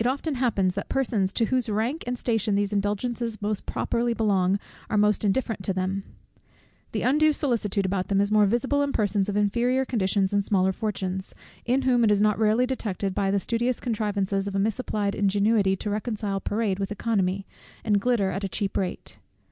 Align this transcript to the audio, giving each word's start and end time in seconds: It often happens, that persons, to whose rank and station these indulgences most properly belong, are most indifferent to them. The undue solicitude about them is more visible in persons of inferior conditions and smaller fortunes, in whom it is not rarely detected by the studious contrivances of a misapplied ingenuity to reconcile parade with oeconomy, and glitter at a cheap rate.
It 0.00 0.06
often 0.08 0.34
happens, 0.34 0.74
that 0.74 0.88
persons, 0.88 1.32
to 1.34 1.44
whose 1.44 1.68
rank 1.68 2.02
and 2.08 2.18
station 2.18 2.56
these 2.56 2.72
indulgences 2.72 3.40
most 3.40 3.66
properly 3.66 4.14
belong, 4.14 4.58
are 4.90 4.96
most 4.96 5.24
indifferent 5.24 5.62
to 5.62 5.72
them. 5.72 6.02
The 6.90 7.02
undue 7.02 7.32
solicitude 7.32 7.86
about 7.86 8.08
them 8.08 8.20
is 8.20 8.32
more 8.32 8.46
visible 8.46 8.82
in 8.82 8.90
persons 8.90 9.28
of 9.28 9.36
inferior 9.36 9.84
conditions 9.84 10.32
and 10.32 10.44
smaller 10.44 10.72
fortunes, 10.72 11.36
in 11.64 11.82
whom 11.82 12.02
it 12.02 12.10
is 12.10 12.20
not 12.20 12.36
rarely 12.36 12.66
detected 12.66 13.14
by 13.14 13.30
the 13.30 13.38
studious 13.38 13.78
contrivances 13.78 14.48
of 14.48 14.56
a 14.56 14.58
misapplied 14.58 15.14
ingenuity 15.14 15.76
to 15.76 15.88
reconcile 15.88 16.40
parade 16.40 16.80
with 16.80 16.90
oeconomy, 16.90 17.44
and 17.84 18.00
glitter 18.00 18.30
at 18.32 18.42
a 18.42 18.48
cheap 18.48 18.76
rate. 18.76 19.18